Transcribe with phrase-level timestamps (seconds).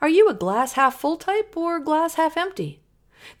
[0.00, 2.80] Are you a glass half full type or glass half empty?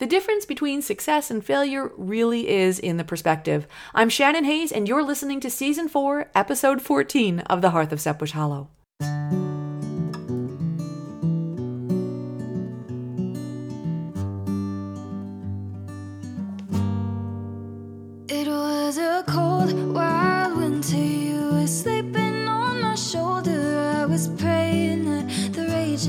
[0.00, 3.68] The difference between success and failure really is in the perspective.
[3.94, 8.00] I'm Shannon Hayes, and you're listening to Season 4, Episode 14 of The Hearth of
[8.00, 8.70] Sap Bush Hollow.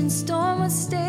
[0.00, 0.99] raging storm was still.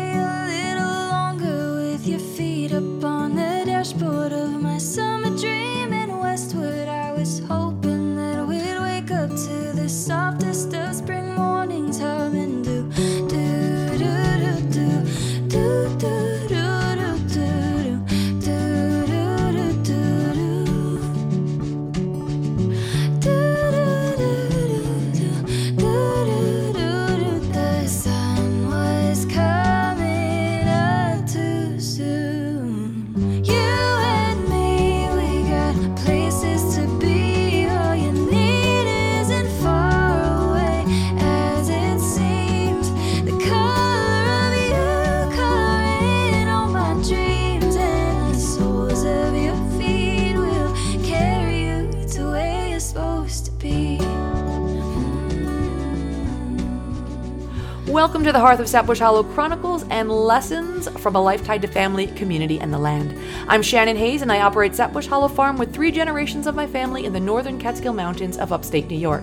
[58.02, 61.68] Welcome to the Hearth of Sapbush Hollow Chronicles and Lessons from a Life Tied to
[61.68, 63.16] Family, Community, and the Land.
[63.46, 67.04] I'm Shannon Hayes, and I operate Sapbush Hollow Farm with three generations of my family
[67.04, 69.22] in the northern Catskill Mountains of upstate New York.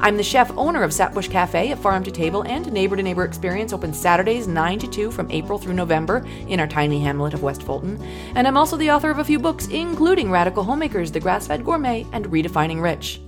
[0.00, 3.24] I'm the chef owner of Sapbush Cafe, a farm to table and neighbor to neighbor
[3.24, 7.44] experience open Saturdays 9 to 2 from April through November in our tiny hamlet of
[7.44, 7.96] West Fulton.
[8.34, 11.64] And I'm also the author of a few books, including Radical Homemakers, The Grass Fed
[11.64, 13.20] Gourmet, and Redefining Rich.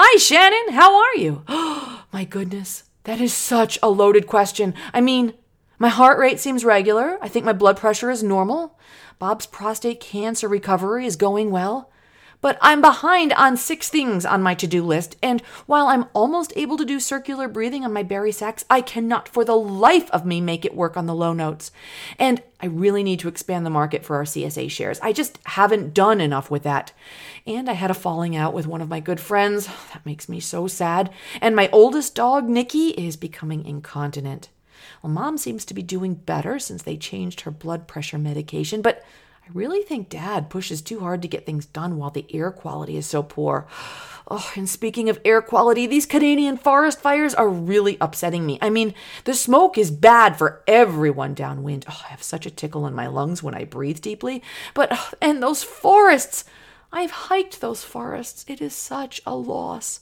[0.00, 0.74] Hi, Shannon.
[0.74, 1.42] How are you?
[2.12, 4.72] my goodness, that is such a loaded question.
[4.94, 5.34] I mean,
[5.76, 7.18] my heart rate seems regular.
[7.20, 8.78] I think my blood pressure is normal.
[9.18, 11.90] Bob's prostate cancer recovery is going well.
[12.40, 16.52] But I'm behind on six things on my to do list, and while I'm almost
[16.54, 20.24] able to do circular breathing on my bari sax, I cannot for the life of
[20.24, 21.72] me make it work on the low notes.
[22.18, 25.00] And I really need to expand the market for our CSA shares.
[25.00, 26.92] I just haven't done enough with that.
[27.46, 29.66] And I had a falling out with one of my good friends.
[29.92, 31.10] That makes me so sad.
[31.40, 34.48] And my oldest dog, Nikki, is becoming incontinent.
[35.02, 39.04] Well, mom seems to be doing better since they changed her blood pressure medication, but
[39.48, 42.98] I really think dad pushes too hard to get things done while the air quality
[42.98, 43.66] is so poor.
[44.30, 48.58] Oh, and speaking of air quality, these Canadian forest fires are really upsetting me.
[48.60, 48.92] I mean,
[49.24, 51.86] the smoke is bad for everyone downwind.
[51.88, 54.42] Oh, I have such a tickle in my lungs when I breathe deeply.
[54.74, 56.44] But, and those forests!
[56.92, 58.44] I've hiked those forests.
[58.48, 60.00] It is such a loss.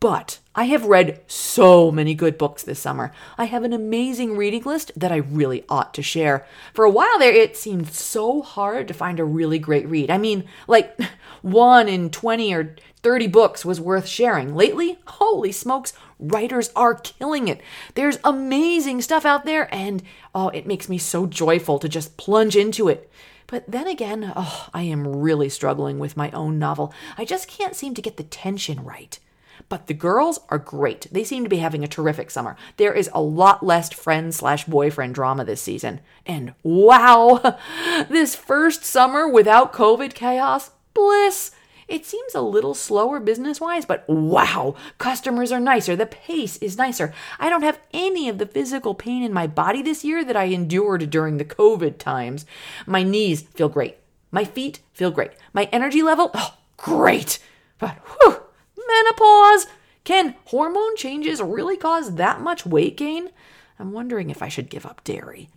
[0.00, 3.10] But I have read so many good books this summer.
[3.36, 6.46] I have an amazing reading list that I really ought to share.
[6.72, 10.08] For a while there, it seemed so hard to find a really great read.
[10.08, 10.96] I mean, like
[11.42, 14.54] one in 20 or 30 books was worth sharing.
[14.54, 17.60] Lately, holy smokes, writers are killing it.
[17.94, 22.54] There's amazing stuff out there, and oh, it makes me so joyful to just plunge
[22.54, 23.10] into it.
[23.48, 26.92] But then again, oh, I am really struggling with my own novel.
[27.16, 29.18] I just can't seem to get the tension right.
[29.68, 31.06] But the girls are great.
[31.12, 32.56] They seem to be having a terrific summer.
[32.78, 36.00] There is a lot less friend slash boyfriend drama this season.
[36.24, 37.58] And wow,
[38.08, 41.52] this first summer without COVID chaos, bliss.
[41.86, 45.96] It seems a little slower business wise, but wow, customers are nicer.
[45.96, 47.14] The pace is nicer.
[47.38, 50.44] I don't have any of the physical pain in my body this year that I
[50.44, 52.44] endured during the COVID times.
[52.86, 53.96] My knees feel great.
[54.30, 55.30] My feet feel great.
[55.54, 57.38] My energy level, oh, great.
[59.08, 59.66] Menopause.
[60.04, 63.30] Can hormone changes really cause that much weight gain?
[63.78, 65.48] I'm wondering if I should give up dairy.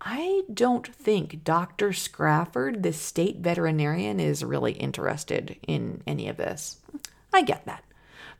[0.00, 1.90] I don't think Dr.
[1.90, 6.78] Scrafford, the state veterinarian, is really interested in any of this.
[7.32, 7.84] I get that.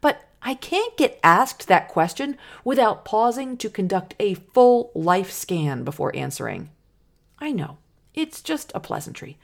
[0.00, 5.82] But I can't get asked that question without pausing to conduct a full life scan
[5.82, 6.70] before answering.
[7.40, 7.78] I know,
[8.18, 9.38] it's just a pleasantry.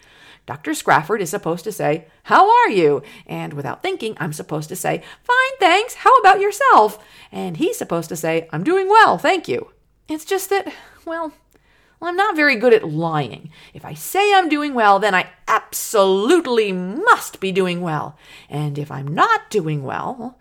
[0.46, 0.72] Dr.
[0.72, 3.02] Scrafford is supposed to say, How are you?
[3.26, 5.94] And without thinking, I'm supposed to say, Fine, thanks.
[5.94, 7.02] How about yourself?
[7.30, 9.70] And he's supposed to say, I'm doing well, thank you.
[10.08, 10.70] It's just that,
[11.06, 11.32] well,
[12.02, 13.50] I'm not very good at lying.
[13.72, 18.18] If I say I'm doing well, then I absolutely must be doing well.
[18.50, 20.38] And if I'm not doing well,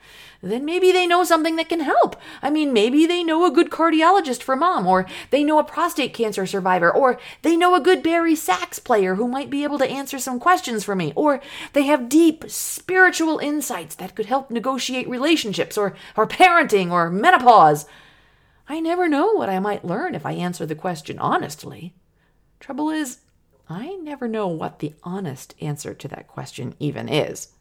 [0.52, 2.18] then maybe they know something that can help.
[2.42, 6.14] I mean, maybe they know a good cardiologist for mom, or they know a prostate
[6.14, 9.90] cancer survivor, or they know a good bari sax player who might be able to
[9.90, 11.42] answer some questions for me, or
[11.72, 17.86] they have deep spiritual insights that could help negotiate relationships, or, or parenting, or menopause.
[18.68, 21.96] I never know what I might learn if I answer the question honestly.
[22.60, 23.20] Trouble is,
[23.70, 27.53] I never know what the honest answer to that question even is.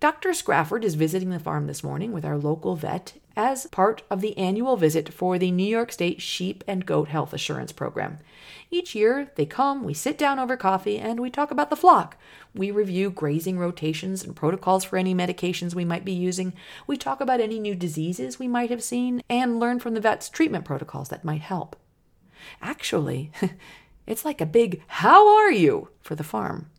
[0.00, 0.30] Dr.
[0.30, 4.36] Scrafford is visiting the farm this morning with our local vet as part of the
[4.38, 8.16] annual visit for the New York State Sheep and Goat Health Assurance Program.
[8.70, 12.16] Each year, they come, we sit down over coffee, and we talk about the flock.
[12.54, 16.54] We review grazing rotations and protocols for any medications we might be using.
[16.86, 20.30] We talk about any new diseases we might have seen and learn from the vet's
[20.30, 21.76] treatment protocols that might help.
[22.62, 23.32] Actually,
[24.06, 26.70] it's like a big how are you for the farm.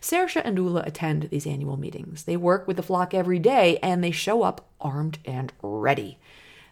[0.00, 2.24] Saoirse and Ula attend these annual meetings.
[2.24, 6.18] They work with the flock every day and they show up armed and ready.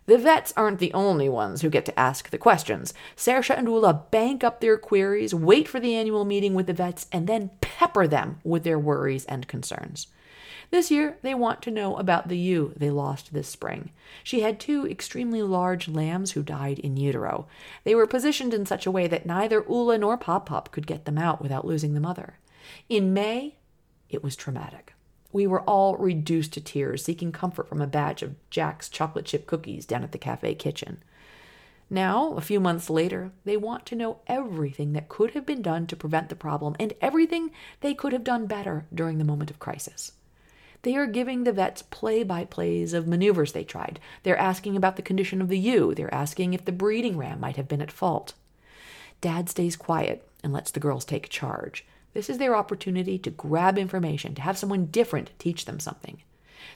[0.06, 2.92] The vets aren't the only ones who get to ask the questions.
[3.16, 7.06] Saoirse and Ula bank up their queries, wait for the annual meeting with the vets,
[7.12, 10.08] and then pepper them with their worries and concerns.
[10.72, 13.90] This year, they want to know about the ewe they lost this spring.
[14.24, 17.46] She had two extremely large lambs who died in utero.
[17.84, 21.04] They were positioned in such a way that neither Ula nor Pop Pop could get
[21.04, 22.38] them out without losing the mother.
[22.88, 23.56] In May,
[24.08, 24.94] it was traumatic.
[25.32, 29.46] We were all reduced to tears, seeking comfort from a batch of Jack's chocolate chip
[29.46, 31.02] cookies down at the cafe kitchen.
[31.88, 35.86] Now, a few months later, they want to know everything that could have been done
[35.88, 37.50] to prevent the problem and everything
[37.80, 40.12] they could have done better during the moment of crisis.
[40.82, 44.00] They are giving the vets play by plays of maneuvers they tried.
[44.22, 45.94] They're asking about the condition of the ewe.
[45.94, 48.34] They're asking if the breeding ram might have been at fault.
[49.20, 51.86] Dad stays quiet and lets the girls take charge.
[52.14, 56.22] This is their opportunity to grab information, to have someone different teach them something.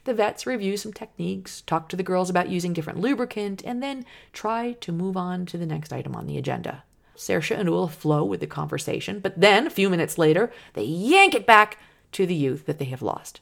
[0.04, 4.04] The vets review some techniques, talk to the girls about using different lubricant, and then
[4.32, 6.84] try to move on to the next item on the agenda.
[7.16, 11.34] Saoirse and Ula flow with the conversation, but then, a few minutes later, they yank
[11.34, 11.78] it back
[12.12, 13.40] to the youth that they have lost.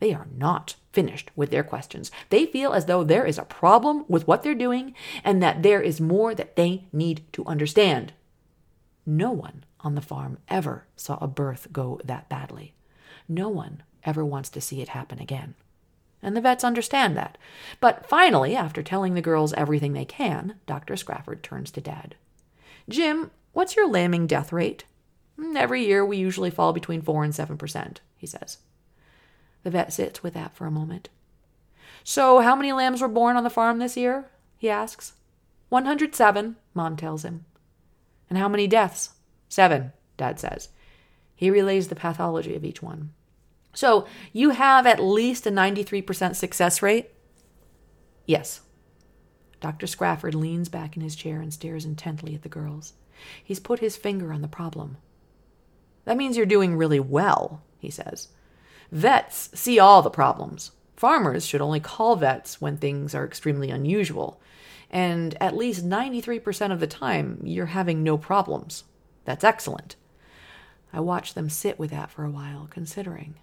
[0.00, 2.10] They are not finished with their questions.
[2.30, 5.80] They feel as though there is a problem with what they're doing and that there
[5.80, 8.12] is more that they need to understand.
[9.06, 12.74] No one on the farm ever saw a birth go that badly.
[13.28, 15.54] No one ever wants to see it happen again.
[16.22, 17.36] And the vets understand that.
[17.80, 20.94] But finally, after telling the girls everything they can, Dr.
[20.94, 22.14] Scrafford turns to Dad.
[22.88, 24.84] Jim, what's your lambing death rate?
[25.38, 28.58] Hmm, every year we usually fall between 4 and 7%, he says.
[29.64, 31.10] The vet sits with that for a moment.
[32.04, 34.26] So, how many lambs were born on the farm this year?
[34.56, 35.14] he asks.
[35.68, 37.44] 107, Mom tells him.
[38.28, 39.10] And how many deaths?
[39.48, 40.68] Seven, Dad says.
[41.34, 43.10] He relays the pathology of each one.
[43.74, 47.10] So you have at least a 93% success rate?
[48.26, 48.60] Yes.
[49.60, 49.86] Dr.
[49.86, 52.92] Scrafford leans back in his chair and stares intently at the girls.
[53.42, 54.98] He's put his finger on the problem.
[56.04, 58.28] That means you're doing really well, he says.
[58.92, 60.72] Vets see all the problems.
[60.96, 64.40] Farmers should only call vets when things are extremely unusual.
[64.94, 68.84] And at least 93% of the time, you're having no problems.
[69.24, 69.96] That's excellent.
[70.92, 73.34] I watched them sit with that for a while, considering.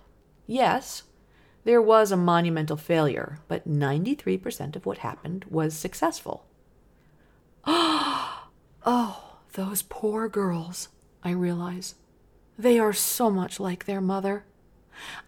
[0.48, 1.04] Yes,
[1.66, 6.46] there was a monumental failure, but 93% of what happened was successful.
[7.66, 10.88] oh, those poor girls,
[11.22, 11.96] I realize.
[12.58, 14.46] They are so much like their mother.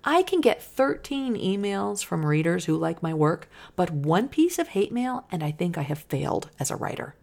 [0.04, 4.70] I can get 13 emails from readers who like my work, but one piece of
[4.70, 7.16] hate mail, and I think I have failed as a writer.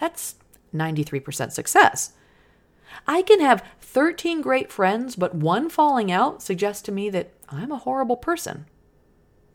[0.00, 0.36] That's
[0.74, 2.12] 93% success.
[3.06, 7.72] I can have 13 great friends, but one falling out suggests to me that I'm
[7.72, 8.66] a horrible person.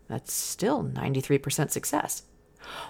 [0.07, 2.23] That's still 93% success.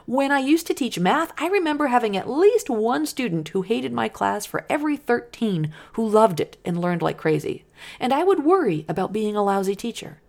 [0.05, 3.93] When I used to teach math, I remember having at least one student who hated
[3.93, 7.65] my class for every 13 who loved it and learned like crazy.
[7.99, 10.21] And I would worry about being a lousy teacher.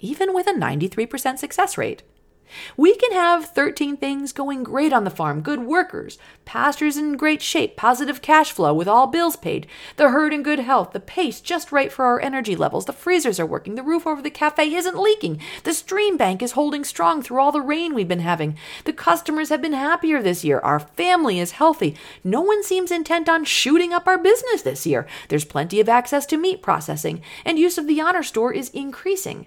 [0.00, 2.02] Even with a 93% success rate.
[2.76, 7.42] We can have 13 things going great on the farm good workers, pastures in great
[7.42, 11.40] shape, positive cash flow with all bills paid, the herd in good health, the pace
[11.40, 14.72] just right for our energy levels, the freezers are working, the roof over the cafe
[14.74, 18.56] isn't leaking, the stream bank is holding strong through all the rain we've been having,
[18.84, 23.28] the customers have been happier this year, our family is healthy, no one seems intent
[23.28, 27.58] on shooting up our business this year, there's plenty of access to meat processing, and
[27.58, 29.46] use of the honor store is increasing.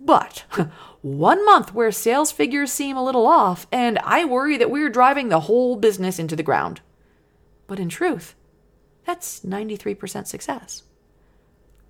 [0.00, 0.44] But
[1.02, 5.28] one month where sales figures seem a little off, and I worry that we're driving
[5.28, 6.80] the whole business into the ground.
[7.66, 8.34] But in truth,
[9.04, 10.82] that's 93% success.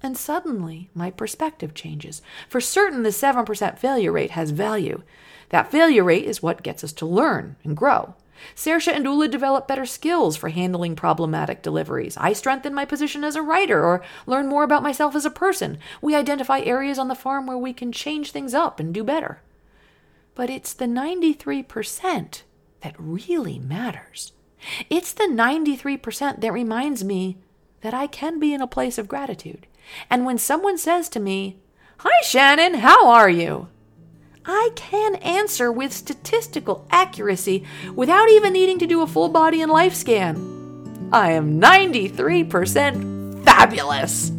[0.02, 2.22] And suddenly, my perspective changes.
[2.48, 5.02] For certain, the 7% failure rate has value.
[5.50, 8.14] That failure rate is what gets us to learn and grow.
[8.54, 12.16] Saoirse and Ula develop better skills for handling problematic deliveries.
[12.16, 15.78] I strengthen my position as a writer or learn more about myself as a person.
[16.00, 19.42] We identify areas on the farm where we can change things up and do better.
[20.34, 22.42] But it's the 93%
[22.80, 24.32] that really matters.
[24.88, 27.38] It's the 93% that reminds me
[27.80, 29.66] that I can be in a place of gratitude.
[30.08, 31.58] And when someone says to me,
[31.98, 33.68] Hi, Shannon, how are you?
[34.44, 39.70] I can answer with statistical accuracy without even needing to do a full body and
[39.70, 41.08] life scan.
[41.12, 44.32] I am 93% fabulous.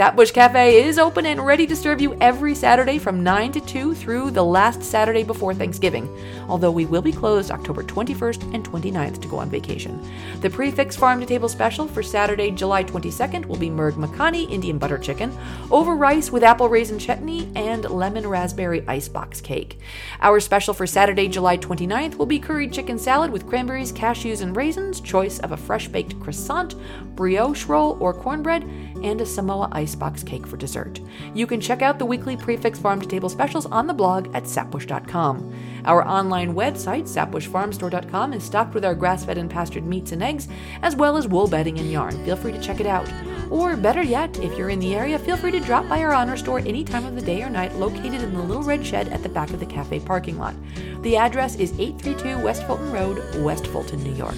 [0.00, 3.94] Sapbush Cafe is open and ready to serve you every Saturday from 9 to 2
[3.94, 6.08] through the last Saturday before Thanksgiving,
[6.48, 10.02] although we will be closed October 21st and 29th to go on vacation.
[10.40, 14.50] The prix fixe farm to table special for Saturday, July 22nd will be Murgh Makhani
[14.50, 15.36] Indian butter chicken
[15.70, 19.80] over rice with apple raisin chutney and lemon raspberry icebox cake.
[20.22, 24.56] Our special for Saturday, July 29th will be curried chicken salad with cranberries, cashews, and
[24.56, 26.74] raisins, choice of a fresh baked croissant,
[27.16, 28.66] brioche roll, or cornbread,
[29.02, 31.00] and a Samoa icebox cake for dessert.
[31.34, 34.34] You can check out the weekly prix fixe farm to table specials on the blog
[34.34, 35.54] at sapbush.com.
[35.84, 40.48] Our online website, sapbushfarmstore.com, is stocked with our grass fed and pastured meats and eggs,
[40.82, 42.22] as well as wool bedding and yarn.
[42.24, 43.10] Feel free to check it out.
[43.50, 46.36] Or better yet, if you're in the area, feel free to drop by our honor
[46.36, 49.22] store any time of the day or night, located in the little red shed at
[49.22, 50.54] the back of the cafe parking lot.
[51.02, 54.36] The address is 832 West Fulton Road, West Fulton, New York.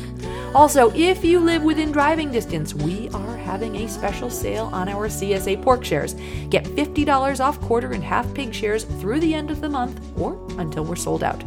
[0.55, 5.09] Also, if you live within driving distance, we are having a special sale on our
[5.09, 6.13] CSA pork shares.
[6.51, 10.39] Get $50 off quarter and half pig shares through the end of the month or
[10.59, 11.43] until we're sold out.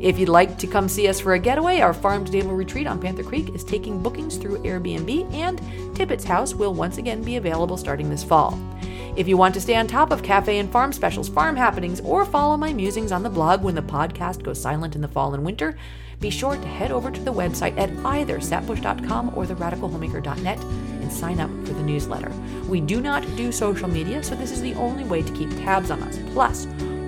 [0.00, 2.88] If you'd like to come see us for a getaway, our farm to table retreat
[2.88, 5.60] on Panther Creek is taking bookings through Airbnb, and
[5.96, 8.58] Tippett's House will once again be available starting this fall.
[9.14, 12.24] If you want to stay on top of cafe and farm specials, farm happenings, or
[12.24, 15.44] follow my musings on the blog when the podcast goes silent in the fall and
[15.44, 15.76] winter,
[16.20, 21.40] be sure to head over to the website at either sapbush.com or theradicalhomemaker.net and sign
[21.40, 22.32] up for the newsletter.
[22.68, 25.90] We do not do social media, so this is the only way to keep tabs
[25.90, 26.18] on us.
[26.32, 26.66] Plus,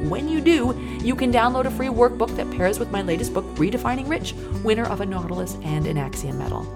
[0.08, 3.44] when you do, you can download a free workbook that pairs with my latest book,
[3.56, 6.66] Redefining Rich, winner of a Nautilus and an Axiom medal.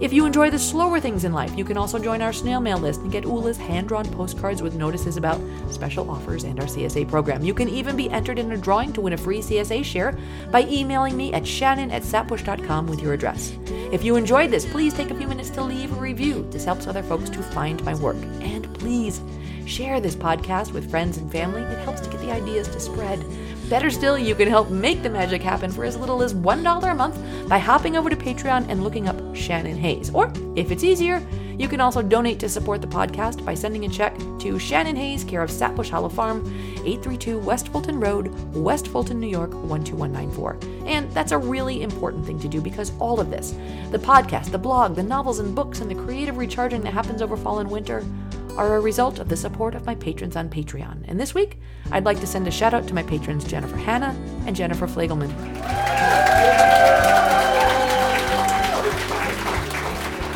[0.00, 2.78] If you enjoy the slower things in life, you can also join our snail mail
[2.78, 7.08] list and get Ula's hand drawn postcards with notices about special offers and our CSA
[7.08, 7.42] program.
[7.42, 10.16] You can even be entered in a drawing to win a free CSA share
[10.52, 13.56] by emailing me at shannon at sapbush.com with your address.
[13.90, 16.46] If you enjoyed this, please take a few minutes to leave a review.
[16.50, 18.16] This helps other folks to find my work.
[18.40, 19.20] And please
[19.68, 21.62] share this podcast with friends and family.
[21.62, 23.24] It helps to get the ideas to spread.
[23.68, 26.94] Better still, you can help make the magic happen for as little as $1 a
[26.94, 30.10] month by hopping over to Patreon and looking up Shannon Hayes.
[30.14, 31.22] Or, if it's easier,
[31.58, 35.24] you can also donate to support the podcast by sending a check to Shannon Hayes,
[35.24, 36.46] care of Sapbush Hollow Farm,
[36.76, 40.58] 832 West Fulton Road, West Fulton, New York, 12194.
[40.86, 43.54] And that's a really important thing to do because all of this
[43.90, 47.36] the podcast, the blog, the novels and books, and the creative recharging that happens over
[47.36, 48.04] fall and winter
[48.58, 51.04] are a result of the support of my patrons on Patreon.
[51.06, 51.58] And this week,
[51.92, 54.14] I'd like to send a shout out to my patrons Jennifer Hanna
[54.46, 55.30] and Jennifer Flagelman.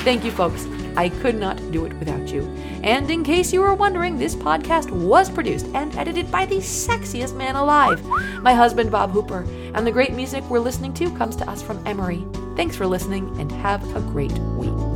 [0.04, 0.66] Thank you, folks.
[0.96, 2.42] I could not do it without you.
[2.82, 7.34] And in case you were wondering, this podcast was produced and edited by the sexiest
[7.34, 8.04] man alive,
[8.42, 9.46] my husband, Bob Hooper.
[9.74, 12.24] And the great music we're listening to comes to us from Emery.
[12.56, 14.91] Thanks for listening and have a great week.